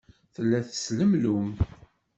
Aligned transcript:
Tella 0.33 0.59
teslemlum. 0.69 1.49